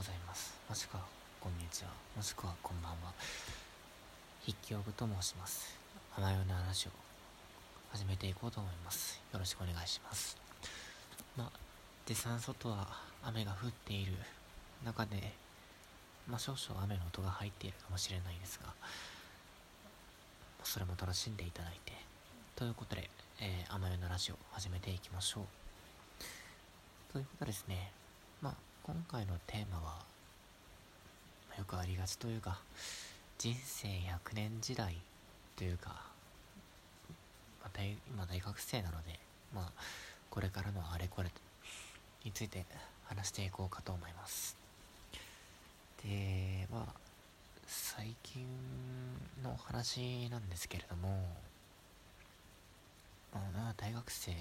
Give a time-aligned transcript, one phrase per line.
[0.00, 0.56] ございます。
[0.66, 1.02] もしくは
[1.38, 1.90] こんにちは。
[2.16, 3.12] もしくはこんばんは。
[4.40, 5.76] 筆記用具と申します。
[6.16, 6.90] 甘ような話を
[7.92, 9.20] 始めていこうと思います。
[9.30, 10.38] よろしくお願いします。
[11.36, 11.58] まあ
[12.06, 12.88] で産外は
[13.22, 14.14] 雨が降っている
[14.86, 15.34] 中で
[16.26, 18.72] まあ少々雨の音が入っているかもしれないですが
[20.64, 21.92] それも楽しんでいただいて
[22.56, 25.44] ということで、えー、甘ような話を始めていきましょう。
[27.12, 27.99] ということですね
[28.92, 29.98] 今回のテーマは、
[31.56, 32.58] よくありがちというか
[33.38, 34.96] 人生100年時代
[35.54, 35.90] というか、
[37.62, 39.20] まあ、大今大学生なので
[39.54, 39.72] まあ
[40.28, 41.30] これからのあれこれ
[42.24, 42.64] について
[43.04, 44.56] 話していこうかと思います。
[46.02, 47.00] でまあ
[47.68, 48.44] 最近
[49.44, 51.28] の話なんですけれども
[53.32, 54.32] まあ大学生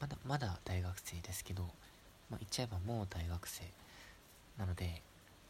[0.00, 1.68] まだまだ大学生ですけど
[2.30, 3.64] まあ、言っちゃえばもう大学生
[4.58, 5.02] なので、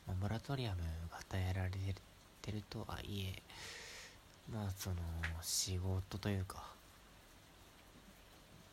[0.07, 0.77] まあ、モラトリアム
[1.11, 1.71] が与えられ
[2.43, 3.43] てるとはいえ
[4.53, 4.97] まあその
[5.43, 6.65] 仕事というか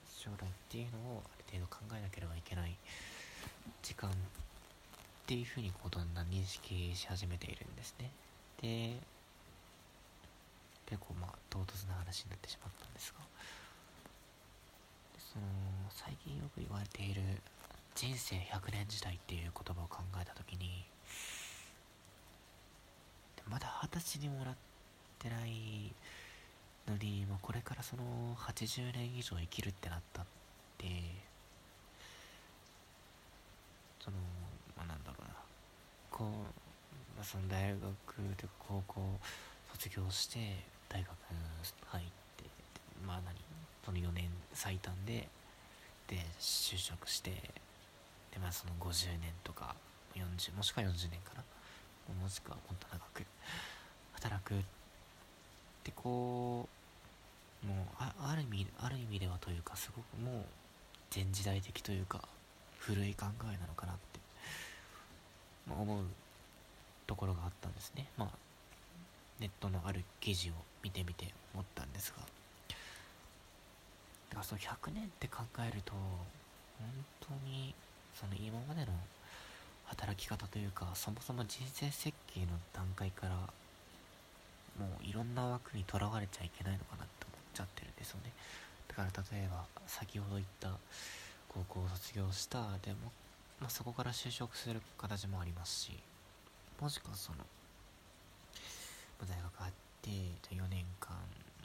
[0.08, 2.76] 将来っていうのをある程度考えなければいけない
[3.84, 4.14] 時間っ
[5.26, 8.10] ていうふうにこうだんだん認識し始めているんですね。
[8.62, 8.98] で
[10.86, 13.20] 結構まあ唐突な話になってしまったんですが
[15.20, 15.46] その
[15.92, 17.22] 最近よく言われている
[17.98, 20.86] 人生100年時代っていう言葉を考えた時に
[23.50, 24.56] まだ二十歳にもらっ
[25.18, 25.92] てない
[26.88, 28.04] のにもうこれからその
[28.38, 30.26] 80年以上生きるってなったっ
[30.78, 30.86] て
[34.00, 34.18] その
[34.78, 35.34] まあなんだろうな。
[36.12, 36.28] こう、
[37.18, 37.82] まあ、その大学
[38.14, 39.02] というか高校
[39.74, 40.38] 卒業して
[40.88, 41.10] 大学
[41.88, 42.06] 入っ
[42.38, 42.44] て
[43.08, 43.34] まあ何
[43.84, 45.28] その4年最短で
[46.08, 47.32] で就職して
[48.38, 49.76] でまあその50年とか
[50.16, 51.44] 40もしくは40年かな。
[52.22, 53.26] もしくはもっと長く。
[54.14, 54.58] 働くっ
[55.84, 56.68] てこ
[57.64, 60.44] うもうあある意味ある意味ではというかすごくもう
[61.14, 62.22] 前時代的というか
[62.80, 64.20] 古い考えなのかなって、
[65.68, 66.04] まあ、思う
[67.06, 68.08] ところがあったんですね。
[68.18, 68.30] まあ
[69.40, 70.54] ネットのある記事を
[70.84, 72.18] 見てみて思ったんですが。
[74.30, 76.90] だからその100年って考えると本
[77.22, 77.74] 当に
[78.20, 78.88] その今までの
[79.86, 83.36] 働き方というかそもそも人生設計の段階から
[84.80, 88.32] もういろんな枠にとらわれちゃいけないのかなって思っちゃってるんですよね。
[88.88, 89.08] だから
[89.38, 90.72] 例えば先ほど言った
[91.48, 93.12] 高校を卒業したでも、
[93.60, 95.92] まあ、そこから就職する形もありますし
[96.80, 97.38] もしくはその、
[99.22, 100.10] 大学あって
[100.54, 101.18] 4年間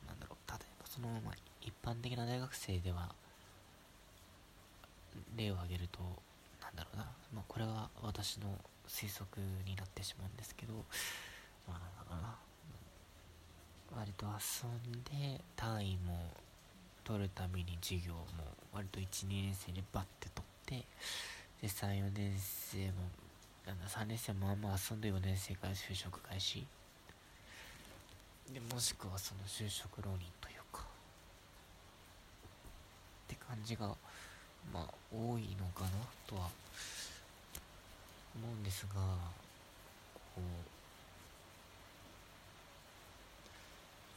[0.07, 3.15] なんだろう例えばその、まあ、一般的な大学生では
[5.37, 5.99] 例を挙げると
[6.62, 8.59] なんだろうな、まあ、これは私の
[8.89, 10.75] 推測になってしまうんですけど、
[11.69, 12.37] まあ、なんだろうな、
[13.99, 16.31] 割と遊んで単位も
[17.05, 18.27] 取るために授業も
[18.73, 20.45] 割と1、2年生でバッて取
[20.78, 20.87] って、
[21.61, 23.09] で、3、4年生も、
[23.67, 26.67] なんだ、3年生もあんま遊んで4年生から就職開始。
[28.53, 30.84] で、もしくはその就職浪人というか、っ
[33.29, 33.94] て感じが、
[34.71, 35.91] まあ多いのかな
[36.27, 36.50] とは
[38.34, 39.00] 思うんですが
[40.34, 40.41] こう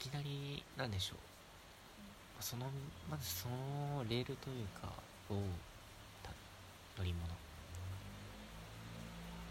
[0.06, 1.17] いきなりなんでしょう。
[2.41, 2.66] その
[3.09, 4.89] まずそのレールというか
[5.29, 5.35] を
[6.97, 7.27] 乗り物。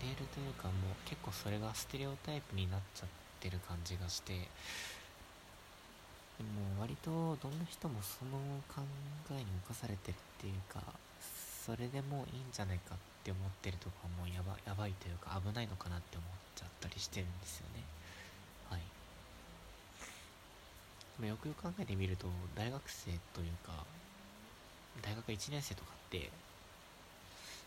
[0.03, 0.75] レールというかもう
[1.09, 3.09] 結構それがステレオタイプになっちゃっ
[3.41, 4.49] てる感じがして
[6.94, 7.10] 割と
[7.43, 8.38] どんな人もその
[8.71, 8.82] 考
[9.32, 10.81] えに侵されてるっていうか
[11.66, 17.82] それでもういいんじゃないかって思ってるとこはもうやばやばいというか危ないのかなって思っちゃったりしてるんですよね。
[18.71, 18.81] はい。
[21.19, 23.85] でもよくよく考えてみると大学生というか
[25.02, 26.31] 大学1年生とかって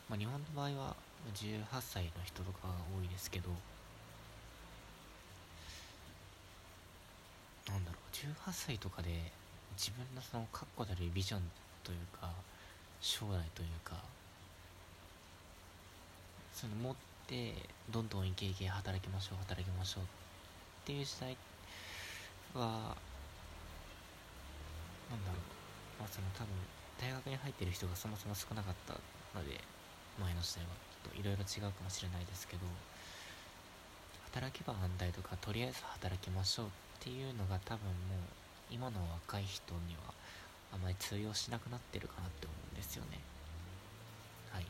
[0.08, 0.96] まあ日本の場合は
[1.36, 3.50] 18歳の人とかが多いですけど
[7.68, 7.97] なんだろう。
[8.18, 9.10] 18歳とかで
[9.78, 11.42] 自分のその確固たるビジョン
[11.84, 12.32] というか
[13.00, 13.94] 将来というか
[16.52, 16.96] その持っ
[17.28, 17.54] て
[17.92, 20.08] どんどんイケイケ働きましょう働きましょうっ
[20.86, 21.38] ていう時代
[22.56, 22.98] は
[25.14, 26.50] なんだろうまあその多分
[26.98, 28.98] 大学に入ってる人がそもそも少なかった
[29.38, 29.62] ので
[30.18, 30.74] 前の時代は
[31.06, 32.66] ちょっといろいろ違うかもしれないですけど
[34.34, 37.94] 働けば安泰とかとりあえず働きましょうっていうのが多分もう
[38.70, 40.14] 今の若い人には
[40.74, 43.20] あまり通用しなくなってるかなって思うんですよね。
[44.52, 44.66] はい。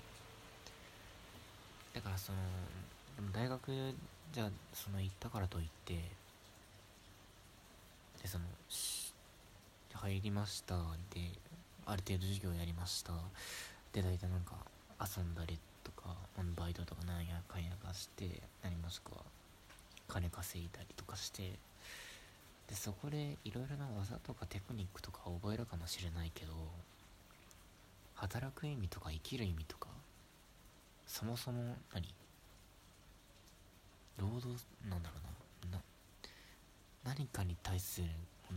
[1.95, 2.38] だからその
[3.15, 3.71] でも大学
[4.33, 5.94] じゃその行ったからといって
[8.21, 8.45] でその
[9.94, 10.75] 入りました
[11.13, 11.31] で
[11.85, 13.13] ある程度授業やりました。
[13.94, 14.53] で大体なんか
[15.01, 16.15] 遊んだりとか
[16.56, 19.23] バイトとかなんやかんやかして何もしくは
[20.07, 21.53] 金稼いだりとかして
[22.68, 26.52] でそこでいろいろな技とかテクニックとか覚えるかもしれないけど
[28.16, 29.88] 働く意味とか生きる意味とか
[31.06, 32.14] そもそも何？
[34.18, 34.48] 労働
[34.90, 35.16] なんだろ
[35.69, 35.80] うな
[37.06, 38.08] 何かに対する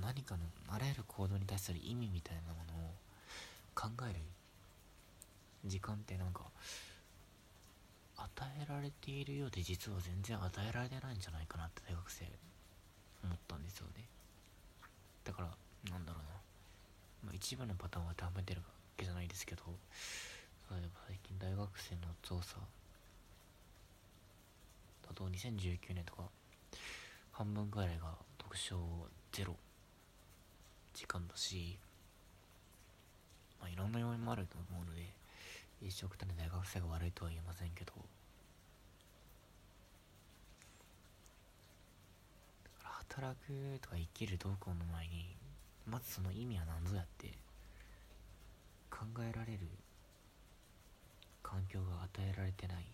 [0.00, 2.92] 何かのあらゆる行動に対する意味みたいなものを
[3.74, 4.20] 考える
[5.66, 6.40] 時間ってなんか
[8.16, 8.30] 与
[8.62, 12.24] えられているようで実は全然与えられてないんじゃないかなって大学生
[13.24, 14.04] 思ったんですよね。
[15.24, 15.48] だから
[15.90, 16.30] なんだろうな、
[17.24, 19.62] まあ、一部のパターンを当てはめてるわけじゃないですけど
[20.70, 22.56] 例えば最近大学生の調査。
[25.06, 26.22] だと2019年とか
[27.32, 28.78] 半分ぐらいが読書
[29.32, 29.56] ゼロ。
[30.94, 31.78] 時間だし
[33.60, 35.06] まあいろんな要因もあると思うので
[35.80, 37.92] 一緒くたに大学生が悪いとは言えませんけど。
[43.10, 43.50] 働く
[43.82, 45.34] とか生きるどうこうの前に
[45.84, 47.34] まずその意味は何ぞやって
[48.88, 49.66] 考えられる
[51.42, 52.86] 環境が与えられてない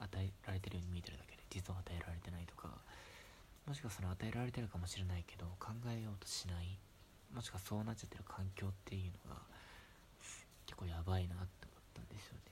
[0.00, 2.74] 与えられてるように見えてるだけで実は与えられてないとか
[3.70, 6.74] もしくはその与えられてるかもしれないけど考えようとしない
[7.30, 9.40] もしくはそうなっちゃってる環境っていうのが
[10.66, 12.50] 結構やばいなって思ったんですよね。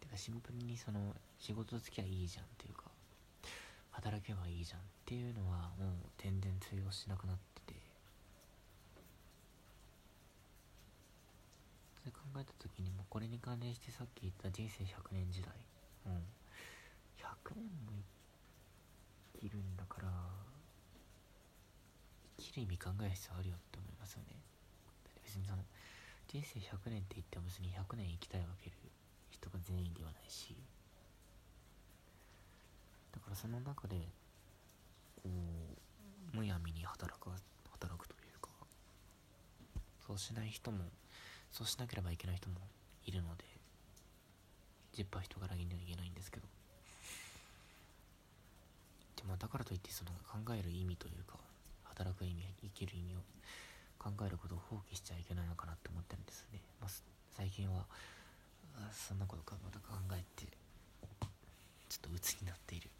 [0.00, 2.87] てかシンプルにその仕事つきゃいいじゃんっていうか
[3.98, 7.36] 働けばいいじゃんっていうのはもう全然通用しなくなっ
[7.66, 7.74] てて。
[11.98, 15.50] それ考えた時にもうこれに関連してさっき言った人生100年時代。
[16.06, 16.22] うん。
[17.18, 17.98] 100年も
[19.34, 20.08] 生きるんだから
[22.38, 24.38] 生きる意味考える必要あるよって思いますよね。
[25.24, 25.64] 別にその
[26.28, 28.76] 人生100年って言っても別に100年生きたいわける
[29.30, 30.54] 人が全員ではないし。
[33.18, 33.96] だからその中で
[35.22, 37.30] こうむやみに働く
[37.70, 38.48] 働くというか
[40.06, 40.84] そうしない人も
[41.50, 42.56] そうしなければいけない人も
[43.04, 43.44] いるので
[44.92, 46.46] ジッパー人柄には言えないんですけど。
[49.16, 51.34] でもだからといってその考える意味というか
[51.82, 53.18] 働く意味生きる意味を
[53.98, 56.90] 考えることを放棄しちゃいけないのかなって思ってるんですね、まあ、
[57.36, 57.84] 最近は
[58.92, 60.46] そんなことかまた考えて
[62.02, 62.90] ちょっと鬱になっている。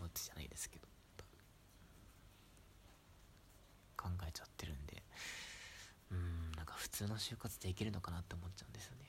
[0.00, 0.86] 鬱じゃないですけど。
[3.96, 5.02] 考えちゃってるんで。
[6.10, 9.04] うんなんか普通の就活できるのかなって思っちゃうんですよね。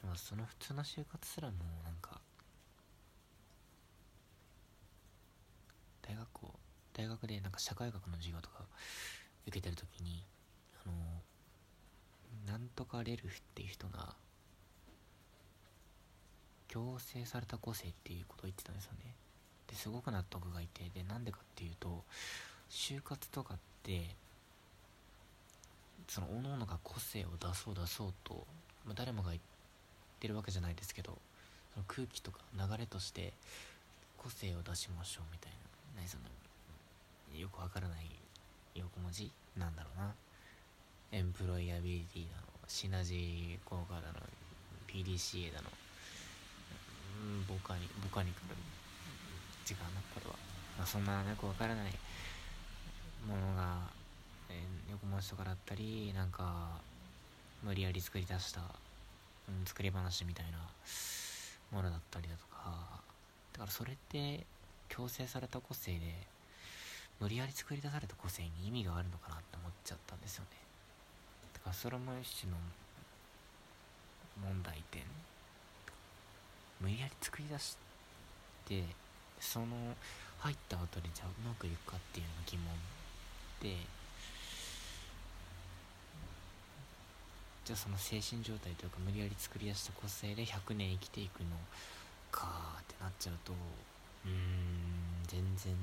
[0.00, 2.20] でもその普通の就活すらもなんか
[6.02, 6.54] 大学校
[6.92, 8.64] 大学でなんか社会学の授業とか
[9.46, 10.24] 受けてる時に
[10.84, 10.94] あの
[12.46, 14.14] なんとかレルフっていう人が
[16.76, 19.14] 強制された個性っていうことを言ってたんですよね。
[19.66, 22.04] ですごく納得がいてでなんでかっていうと
[22.70, 24.14] 就活とかって
[26.06, 28.46] その各々が個性を出そう出そうと、
[28.84, 29.42] まあ、誰もが言っ
[30.20, 31.16] てるわけじゃないですけど
[31.72, 33.32] その空気とか流れとして
[34.18, 35.52] 個性を出しましょうみたい
[35.96, 36.24] な何その
[37.40, 38.10] よくわからない
[38.74, 40.14] 横文字なんだろうな。
[41.12, 44.20] エンプロイアビリティだのシナジー効果だの
[44.86, 45.70] PDCA だの。
[47.46, 48.56] ボカニボカニカル。
[49.68, 50.36] 違うなこれは、
[50.78, 51.92] まあ、そんなよくわからない
[53.26, 53.78] ものが、
[54.48, 56.80] えー、横文字とかだったりなんか
[57.64, 58.64] 無理やり作り出した、う
[59.62, 60.58] ん、作り話みたいな
[61.72, 63.02] ものだったりだとか。
[63.52, 64.44] だからそれって
[64.88, 66.14] 強制された個性で
[67.18, 70.50] 無理やり作り出された個性に意味があるのかなって思っちゃったんですよね。
[71.54, 72.58] だからそれも一種の
[74.44, 75.02] 問題点。
[76.80, 77.76] 無理やり作り出し
[78.66, 78.84] て
[79.40, 79.66] その
[80.38, 82.66] 入った後でじゃあうまくいくかっていうの疑問
[83.62, 83.76] で
[87.64, 91.56] じゃあその精神状態というか無理やり作り出した個性で100年生きていくの
[92.30, 95.74] かってなっちゃうとうーん全然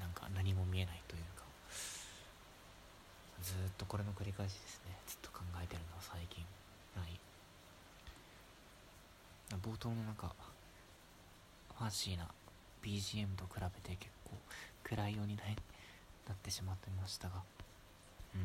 [0.00, 1.44] なんか何も見えないというか
[3.42, 4.96] ずっとこれの繰り返しですね。
[5.06, 6.44] ずっと考えてるのは最近
[6.96, 7.27] はい。
[9.56, 10.34] 冒頭のなんか
[11.78, 12.28] ファンシーな
[12.82, 14.32] BGM と比べて結構
[14.84, 15.46] 暗いようになっ
[16.42, 17.42] てしまってましたが。
[18.34, 18.42] うん。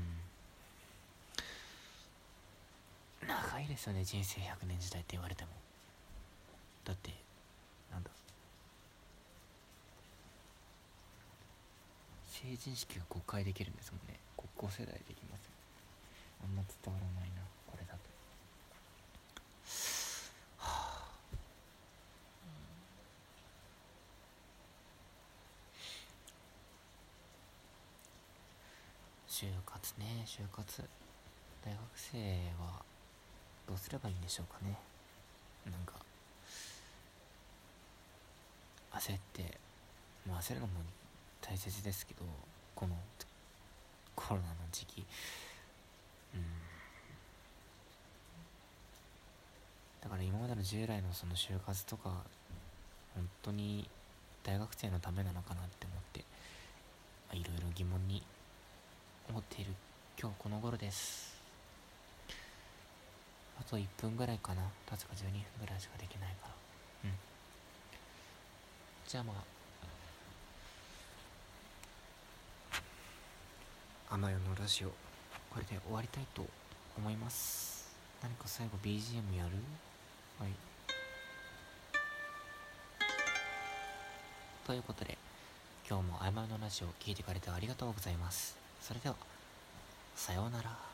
[3.27, 5.49] 長いですよね人生100年時代って言われても。
[6.85, 7.11] だって
[7.91, 8.09] なんだ。
[12.27, 14.19] 成人式が5回できるんですもんね。
[14.63, 15.49] 5世代できます
[16.41, 17.99] あんま伝わらないなこれだと。
[29.33, 30.83] 就活ね就活。
[31.65, 32.19] 大学生
[32.61, 32.83] は
[33.67, 34.77] どうすればいいんでしょうかね。
[35.65, 35.93] なんか
[38.91, 39.57] 焦って。
[40.29, 40.73] まあ焦るのも
[41.41, 42.19] 大切ですけど
[42.75, 42.95] この
[44.15, 45.03] コロナの時期。
[46.35, 46.43] うん。
[50.03, 52.21] だから今までの従来のその就活とか
[53.15, 53.89] 本当に
[54.43, 56.19] 大学生のためなのかなって思って
[57.35, 58.21] いろいろ疑問に
[59.29, 59.71] 思っている
[60.19, 61.33] 今日この頃です。
[63.59, 64.63] あと1分ぐらいかな。
[64.89, 66.53] 経つか12分ぐらいしかできないから。
[67.05, 67.11] うん。
[69.07, 69.53] じゃあまあ。
[74.13, 74.93] 甘代のラジオこ
[75.57, 76.45] れで終わりたいと
[76.97, 77.91] 思います。
[78.21, 79.51] 何か最後 BGM やる？
[80.39, 80.51] はい。
[84.67, 85.17] ということで
[85.89, 88.62] 今日もあまのラジオを聴いてくれてありがとうございます。
[88.85, 89.15] それでは
[90.15, 90.92] さようなら。